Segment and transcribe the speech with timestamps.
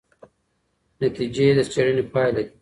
[1.01, 2.53] نتیجې د څیړنې پایله دي.